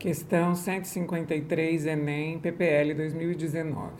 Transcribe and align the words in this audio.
Questão 0.00 0.54
153 0.54 1.84
Enem 1.84 2.38
PPL 2.38 2.94
2019. 2.94 3.90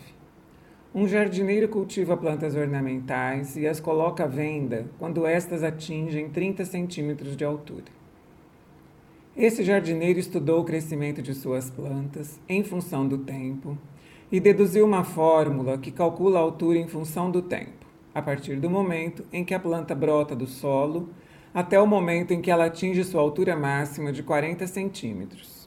Um 0.95 1.07
jardineiro 1.07 1.69
cultiva 1.69 2.17
plantas 2.17 2.57
ornamentais 2.57 3.55
e 3.55 3.67
as 3.67 3.81
coloca 3.81 4.25
à 4.25 4.27
venda 4.27 4.87
quando 4.99 5.27
estas 5.27 5.63
atingem 5.63 6.31
30 6.31 6.65
centímetros 6.65 7.37
de 7.37 7.45
altura. 7.45 7.85
Esse 9.37 9.63
jardineiro 9.63 10.19
estudou 10.19 10.63
o 10.63 10.65
crescimento 10.65 11.21
de 11.21 11.35
suas 11.35 11.69
plantas 11.69 12.41
em 12.49 12.65
função 12.65 13.07
do 13.07 13.19
tempo 13.19 13.77
e 14.33 14.41
deduziu 14.41 14.87
uma 14.87 15.05
fórmula 15.05 15.77
que 15.77 15.91
calcula 15.91 16.39
a 16.39 16.43
altura 16.43 16.79
em 16.79 16.89
função 16.89 17.31
do 17.31 17.43
tempo, 17.43 17.87
a 18.15 18.23
partir 18.23 18.57
do 18.57 18.71
momento 18.71 19.23
em 19.31 19.45
que 19.45 19.53
a 19.53 19.61
planta 19.61 19.95
brota 19.95 20.35
do 20.35 20.47
solo 20.47 21.11
até 21.53 21.79
o 21.79 21.87
momento 21.87 22.33
em 22.33 22.41
que 22.41 22.51
ela 22.51 22.65
atinge 22.65 23.05
sua 23.05 23.21
altura 23.21 23.55
máxima 23.55 24.11
de 24.11 24.23
40 24.23 24.67
centímetros. 24.67 25.60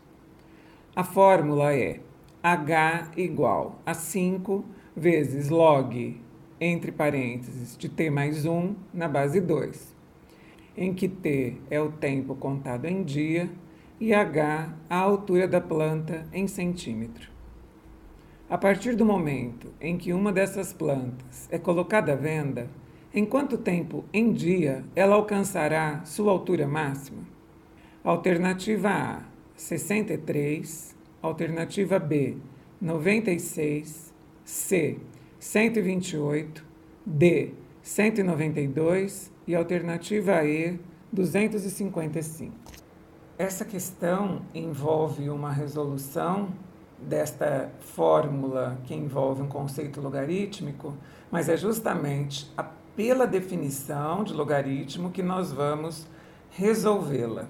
A 0.96 1.04
fórmula 1.04 1.74
é 1.74 2.02
H 2.44 3.14
igual 3.18 3.80
a 3.84 3.96
5 3.96 4.64
vezes 4.96 5.50
log, 5.50 6.22
entre 6.62 6.92
parênteses, 6.92 7.76
de 7.76 7.90
t 7.90 8.12
mais 8.12 8.46
1 8.46 8.76
na 8.94 9.08
base 9.08 9.42
2, 9.42 9.96
em 10.78 10.94
que 10.94 11.08
t 11.08 11.58
é 11.72 11.82
o 11.82 11.92
tempo 11.92 12.36
contado 12.36 12.86
em 12.86 13.04
dia 13.04 13.50
e 14.00 14.14
h 14.14 14.72
a 14.88 14.98
altura 14.98 15.48
da 15.48 15.60
planta 15.60 16.28
em 16.32 16.48
centímetro. 16.48 17.32
A 18.48 18.56
partir 18.56 18.96
do 18.96 19.04
momento 19.04 19.74
em 19.82 19.98
que 19.98 20.14
uma 20.14 20.32
dessas 20.32 20.72
plantas 20.72 21.50
é 21.50 21.58
colocada 21.58 22.14
à 22.14 22.16
venda, 22.16 22.70
em 23.12 23.26
quanto 23.26 23.58
tempo 23.58 24.06
em 24.14 24.32
dia 24.32 24.86
ela 24.96 25.16
alcançará 25.16 26.06
sua 26.06 26.32
altura 26.32 26.68
máxima? 26.68 27.24
Alternativa 28.04 28.90
A 28.92 29.33
63, 29.56 30.96
alternativa 31.22 32.00
B, 32.00 32.38
96, 32.82 34.14
C, 34.44 34.98
128, 35.40 36.66
D, 37.06 37.54
192 37.82 39.32
e 39.48 39.56
alternativa 39.56 40.44
E, 40.44 40.80
255. 41.12 42.54
Essa 43.38 43.66
questão 43.66 44.42
envolve 44.54 45.30
uma 45.30 45.52
resolução 45.52 46.50
desta 47.00 47.72
fórmula 47.80 48.80
que 48.86 48.94
envolve 48.94 49.42
um 49.42 49.48
conceito 49.48 50.00
logarítmico, 50.00 50.96
mas 51.30 51.50
é 51.50 51.58
justamente 51.58 52.52
a, 52.56 52.64
pela 52.64 53.26
definição 53.26 54.24
de 54.24 54.34
logaritmo 54.34 55.12
que 55.12 55.22
nós 55.22 55.52
vamos 55.52 56.08
resolvê-la. 56.52 57.48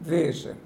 Veja, 0.00 0.56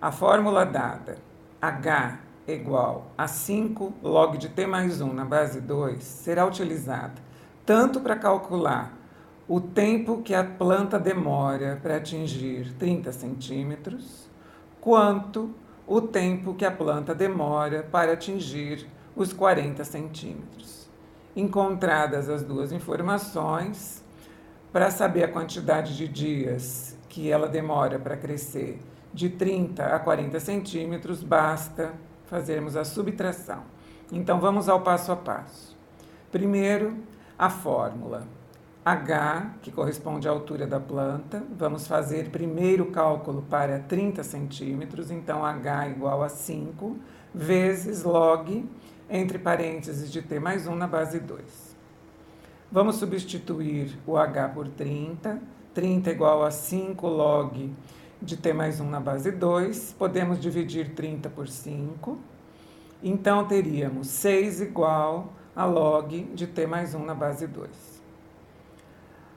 a 0.00 0.10
fórmula 0.10 0.64
dada, 0.64 1.18
h 1.60 2.18
igual 2.48 3.12
a 3.18 3.28
5 3.28 3.92
log 4.02 4.38
de 4.38 4.48
t 4.48 4.66
mais 4.66 5.00
1 5.02 5.12
na 5.12 5.26
base 5.26 5.60
2, 5.60 6.02
será 6.02 6.46
utilizada 6.46 7.20
tanto 7.66 8.00
para 8.00 8.16
calcular 8.16 8.96
o 9.46 9.60
tempo 9.60 10.22
que 10.22 10.34
a 10.34 10.42
planta 10.42 10.98
demora 10.98 11.78
para 11.82 11.96
atingir 11.96 12.72
30 12.78 13.12
centímetros, 13.12 14.30
quanto 14.80 15.54
o 15.86 16.00
tempo 16.00 16.54
que 16.54 16.64
a 16.64 16.70
planta 16.70 17.14
demora 17.14 17.82
para 17.82 18.12
atingir 18.12 18.88
os 19.14 19.32
40 19.32 19.84
centímetros. 19.84 20.88
Encontradas 21.36 22.28
as 22.28 22.42
duas 22.42 22.72
informações, 22.72 24.02
para 24.72 24.90
saber 24.90 25.24
a 25.24 25.28
quantidade 25.28 25.96
de 25.96 26.08
dias 26.08 26.96
que 27.08 27.30
ela 27.30 27.48
demora 27.48 27.98
para 27.98 28.16
crescer 28.16 28.78
de 29.12 29.28
30 29.28 29.84
a 29.84 29.98
40 29.98 30.38
centímetros, 30.40 31.22
basta 31.22 31.92
fazermos 32.26 32.76
a 32.76 32.84
subtração. 32.84 33.62
Então 34.12 34.40
vamos 34.40 34.68
ao 34.68 34.80
passo 34.80 35.12
a 35.12 35.16
passo. 35.16 35.76
Primeiro, 36.30 36.96
a 37.38 37.50
fórmula. 37.50 38.26
H, 38.84 39.56
que 39.60 39.70
corresponde 39.70 40.26
à 40.26 40.30
altura 40.30 40.66
da 40.66 40.80
planta, 40.80 41.44
vamos 41.56 41.86
fazer 41.86 42.30
primeiro 42.30 42.84
o 42.84 42.90
cálculo 42.90 43.42
para 43.42 43.78
30 43.78 44.22
centímetros, 44.24 45.10
então 45.10 45.44
H 45.44 45.88
igual 45.88 46.22
a 46.22 46.30
5, 46.30 46.96
vezes 47.34 48.04
log, 48.04 48.66
entre 49.08 49.38
parênteses 49.38 50.10
de 50.10 50.22
T 50.22 50.40
mais 50.40 50.66
1 50.66 50.74
na 50.74 50.86
base 50.86 51.20
2. 51.20 51.76
Vamos 52.72 52.96
substituir 52.96 53.98
o 54.06 54.16
H 54.16 54.48
por 54.48 54.66
30, 54.68 55.38
30 55.74 56.10
igual 56.10 56.42
a 56.42 56.50
5 56.50 57.06
log 57.06 57.74
de 58.22 58.36
t 58.36 58.52
mais 58.52 58.80
1 58.80 58.88
na 58.88 59.00
base 59.00 59.30
2, 59.30 59.94
podemos 59.98 60.38
dividir 60.38 60.94
30 60.94 61.30
por 61.30 61.48
5. 61.48 62.18
Então, 63.02 63.46
teríamos 63.46 64.08
6 64.08 64.60
igual 64.60 65.32
a 65.56 65.64
log 65.64 66.24
de 66.34 66.46
t 66.46 66.66
mais 66.66 66.94
1 66.94 67.04
na 67.04 67.14
base 67.14 67.46
2. 67.46 68.00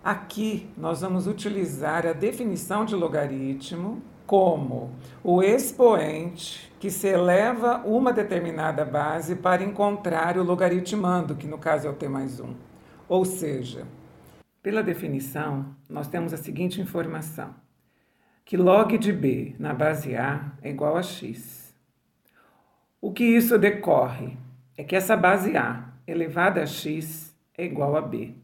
Aqui, 0.04 0.70
nós 0.76 1.00
vamos 1.02 1.28
utilizar 1.28 2.06
a 2.06 2.12
definição 2.12 2.84
de 2.84 2.94
logaritmo 2.94 4.02
como 4.26 4.92
o 5.24 5.42
expoente 5.42 6.72
que 6.80 6.90
se 6.90 7.08
eleva 7.08 7.82
uma 7.86 8.12
determinada 8.12 8.84
base 8.84 9.36
para 9.36 9.64
encontrar 9.64 10.38
o 10.38 10.44
logaritmando, 10.44 11.36
que 11.36 11.48
no 11.48 11.58
caso 11.58 11.88
é 11.88 11.90
o 11.90 11.94
t 11.94 12.10
mais 12.10 12.42
1. 12.42 12.54
Ou 13.08 13.24
seja, 13.24 13.88
pela 14.62 14.84
definição, 14.84 15.68
nós 15.90 16.08
temos 16.08 16.34
a 16.34 16.38
seguinte 16.38 16.82
informação 16.82 17.62
que 18.46 18.58
log 18.58 18.98
de 18.98 19.14
B 19.14 19.56
na 19.58 19.74
base 19.74 20.16
A 20.16 20.52
é 20.62 20.70
igual 20.70 20.98
a 20.98 21.04
x. 21.04 21.74
O 23.02 23.12
que 23.12 23.24
isso 23.24 23.58
decorre 23.58 24.38
é 24.78 24.84
que 24.84 24.96
essa 24.96 25.16
base 25.16 25.56
A 25.56 25.94
elevada 26.06 26.62
a 26.62 26.66
x 26.66 27.36
é 27.58 27.66
igual 27.66 27.96
a 27.96 28.02
B. 28.02 28.36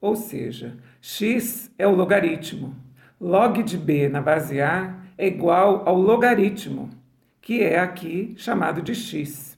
Ou 0.00 0.16
seja, 0.16 0.76
x 1.00 1.70
é 1.78 1.86
o 1.86 1.94
logaritmo. 1.94 2.74
Log 3.20 3.62
de 3.62 3.78
B 3.78 4.08
na 4.08 4.20
base 4.20 4.60
A 4.60 4.98
é 5.16 5.28
igual 5.28 5.88
ao 5.88 5.96
logaritmo, 5.96 6.90
que 7.40 7.62
é 7.62 7.78
aqui 7.78 8.34
chamado 8.36 8.82
de 8.82 8.94
x. 8.94 9.56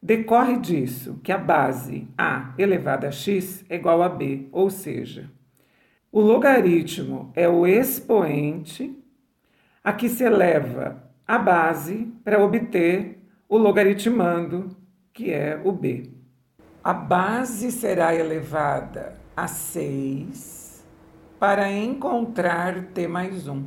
Decorre 0.00 0.58
disso 0.58 1.18
que 1.24 1.32
a 1.32 1.38
base 1.38 2.06
A 2.16 2.54
elevada 2.56 3.08
a 3.08 3.12
x 3.12 3.64
é 3.68 3.74
igual 3.74 4.02
a 4.02 4.08
B, 4.08 4.46
ou 4.52 4.70
seja, 4.70 5.28
o 6.16 6.20
logaritmo 6.22 7.30
é 7.34 7.46
o 7.46 7.66
expoente 7.66 8.98
a 9.84 9.92
que 9.92 10.08
se 10.08 10.24
eleva 10.24 11.04
a 11.28 11.36
base 11.36 12.10
para 12.24 12.42
obter 12.42 13.22
o 13.46 13.58
logaritmando, 13.58 14.74
que 15.12 15.30
é 15.30 15.60
o 15.62 15.72
b. 15.72 16.10
A 16.82 16.94
base 16.94 17.70
será 17.70 18.14
elevada 18.14 19.12
a 19.36 19.46
6 19.46 20.82
para 21.38 21.70
encontrar 21.70 22.84
t 22.94 23.06
mais 23.06 23.46
1. 23.46 23.62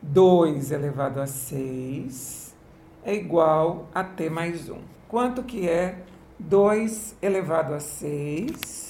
2 0.00 0.72
elevado 0.72 1.20
a 1.20 1.26
6 1.26 2.56
é 3.04 3.14
igual 3.14 3.86
a 3.94 4.02
t 4.02 4.30
mais 4.30 4.70
1. 4.70 4.78
Quanto 5.08 5.42
que 5.42 5.68
é 5.68 6.06
2 6.38 7.18
elevado 7.20 7.74
a 7.74 7.80
6? 7.80 8.81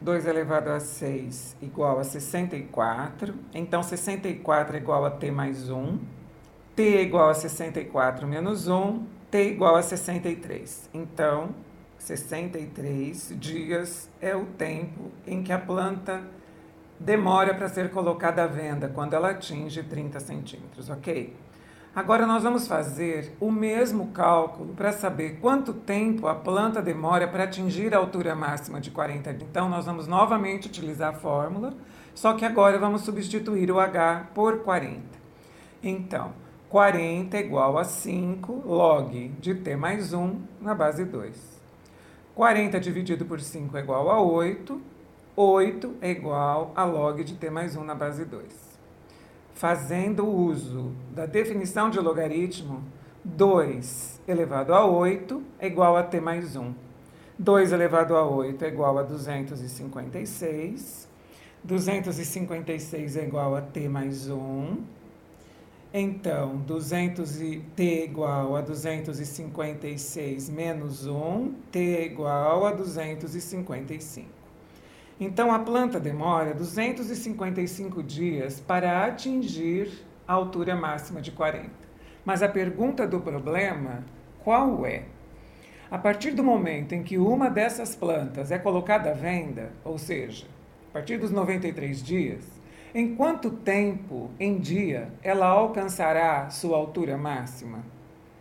2 0.00 0.26
elevado 0.26 0.70
a 0.70 0.78
6 0.78 1.56
igual 1.62 1.98
a 1.98 2.04
64. 2.04 3.34
Então, 3.54 3.82
64 3.82 4.76
é 4.76 4.80
igual 4.80 5.04
a 5.04 5.10
t 5.10 5.30
mais 5.30 5.70
1. 5.70 5.98
t 6.74 6.96
é 6.96 7.02
igual 7.02 7.30
a 7.30 7.34
64 7.34 8.26
menos 8.26 8.68
1. 8.68 9.06
t 9.30 9.38
é 9.38 9.44
igual 9.46 9.76
a 9.76 9.82
63. 9.82 10.90
Então, 10.92 11.54
63 11.98 13.34
dias 13.38 14.10
é 14.20 14.36
o 14.36 14.44
tempo 14.44 15.10
em 15.26 15.42
que 15.42 15.52
a 15.52 15.58
planta 15.58 16.22
demora 16.98 17.54
para 17.54 17.68
ser 17.68 17.90
colocada 17.90 18.44
à 18.44 18.46
venda, 18.46 18.88
quando 18.88 19.14
ela 19.14 19.30
atinge 19.30 19.82
30 19.82 20.20
centímetros, 20.20 20.88
ok? 20.88 21.34
Agora 21.96 22.26
nós 22.26 22.42
vamos 22.42 22.68
fazer 22.68 23.32
o 23.40 23.50
mesmo 23.50 24.08
cálculo 24.08 24.74
para 24.74 24.92
saber 24.92 25.38
quanto 25.40 25.72
tempo 25.72 26.26
a 26.26 26.34
planta 26.34 26.82
demora 26.82 27.26
para 27.26 27.44
atingir 27.44 27.94
a 27.94 27.96
altura 27.96 28.34
máxima 28.34 28.82
de 28.82 28.90
40. 28.90 29.30
Então 29.30 29.70
nós 29.70 29.86
vamos 29.86 30.06
novamente 30.06 30.68
utilizar 30.68 31.14
a 31.14 31.18
fórmula, 31.18 31.72
só 32.14 32.34
que 32.34 32.44
agora 32.44 32.78
vamos 32.78 33.00
substituir 33.00 33.70
o 33.70 33.80
H 33.80 34.28
por 34.34 34.58
40. 34.58 35.00
Então, 35.82 36.34
40 36.68 37.34
é 37.34 37.40
igual 37.40 37.78
a 37.78 37.84
5 37.84 38.64
log 38.66 39.28
de 39.40 39.54
t 39.54 39.74
mais 39.74 40.12
1 40.12 40.38
na 40.60 40.74
base 40.74 41.02
2. 41.02 41.62
40 42.34 42.78
dividido 42.78 43.24
por 43.24 43.40
5 43.40 43.74
é 43.74 43.80
igual 43.80 44.10
a 44.10 44.20
8. 44.20 44.78
8 45.34 45.94
é 46.02 46.10
igual 46.10 46.72
a 46.76 46.84
log 46.84 47.24
de 47.24 47.36
t 47.36 47.48
mais 47.48 47.74
1 47.74 47.82
na 47.82 47.94
base 47.94 48.26
2 48.26 48.65
fazendo 49.56 50.24
uso 50.28 50.92
da 51.12 51.26
definição 51.26 51.90
de 51.90 51.98
logaritmo, 51.98 52.84
2 53.24 54.20
elevado 54.28 54.72
a 54.74 54.84
8 54.84 55.42
é 55.58 55.66
igual 55.66 55.96
a 55.96 56.02
t 56.02 56.20
mais 56.20 56.54
1. 56.54 56.74
2 57.38 57.72
elevado 57.72 58.16
a 58.16 58.24
8 58.24 58.64
é 58.64 58.68
igual 58.68 58.98
a 58.98 59.02
256. 59.02 61.08
256 61.64 63.16
é 63.16 63.24
igual 63.24 63.56
a 63.56 63.62
t 63.62 63.88
mais 63.88 64.28
1. 64.28 64.76
Então, 65.92 66.56
200 66.58 67.40
e, 67.40 67.60
t 67.74 68.04
igual 68.04 68.54
a 68.56 68.60
256 68.60 70.50
menos 70.50 71.06
1, 71.06 71.54
t 71.72 71.78
é 71.78 72.04
igual 72.04 72.66
a 72.66 72.72
255. 72.72 74.28
Então, 75.18 75.50
a 75.50 75.58
planta 75.58 75.98
demora 75.98 76.52
255 76.52 78.02
dias 78.02 78.60
para 78.60 79.06
atingir 79.06 79.90
a 80.28 80.34
altura 80.34 80.76
máxima 80.76 81.22
de 81.22 81.30
40. 81.30 81.70
Mas 82.22 82.42
a 82.42 82.48
pergunta 82.48 83.06
do 83.06 83.20
problema, 83.20 84.04
qual 84.44 84.84
é? 84.84 85.04
A 85.90 85.96
partir 85.96 86.32
do 86.32 86.44
momento 86.44 86.92
em 86.92 87.02
que 87.02 87.16
uma 87.16 87.48
dessas 87.48 87.94
plantas 87.94 88.50
é 88.50 88.58
colocada 88.58 89.10
à 89.10 89.14
venda, 89.14 89.72
ou 89.82 89.96
seja, 89.96 90.46
a 90.90 90.92
partir 90.92 91.16
dos 91.16 91.30
93 91.30 92.02
dias, 92.02 92.44
em 92.94 93.14
quanto 93.14 93.50
tempo 93.50 94.30
em 94.38 94.58
dia 94.58 95.08
ela 95.22 95.46
alcançará 95.46 96.50
sua 96.50 96.76
altura 96.76 97.16
máxima? 97.16 97.84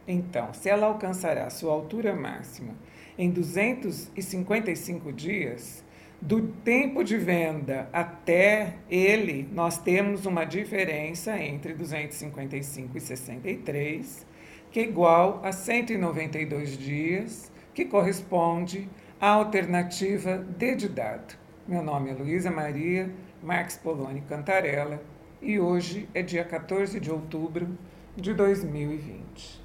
Então, 0.08 0.54
se 0.54 0.68
ela 0.68 0.88
alcançará 0.88 1.50
sua 1.50 1.72
altura 1.72 2.14
máxima 2.14 2.74
em 3.18 3.30
255 3.30 5.14
dias, 5.14 5.85
do 6.26 6.42
tempo 6.42 7.04
de 7.04 7.18
venda 7.18 7.88
até 7.94 8.78
ele, 8.90 9.48
nós 9.54 9.78
temos 9.78 10.26
uma 10.26 10.44
diferença 10.44 11.38
entre 11.40 11.76
255 11.76 12.98
e 12.98 13.00
63, 13.00 14.26
que 14.72 14.80
é 14.80 14.84
igual 14.84 15.40
a 15.44 15.52
192 15.52 16.80
dias, 16.80 17.52
que 17.76 17.86
corresponde 17.86 18.90
à 19.22 19.30
alternativa 19.30 20.40
D 20.58 20.74
de 20.74 20.90
dado. 20.90 21.36
Meu 21.68 21.84
nome 21.84 22.10
é 22.10 22.14
Luísa 22.14 22.50
Maria 22.50 23.08
Max 23.44 23.78
Poloni 23.78 24.22
Cantarella, 24.22 25.00
e 25.40 25.60
hoje 25.60 26.10
é 26.12 26.24
dia 26.24 26.44
14 26.44 27.00
de 27.00 27.12
outubro 27.12 27.78
de 28.18 28.34
2020. 28.34 29.65